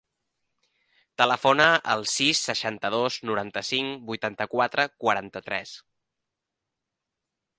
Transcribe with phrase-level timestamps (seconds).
[1.21, 5.77] Telefona al sis, seixanta-dos, noranta-cinc, vuitanta-quatre, quaranta-tres.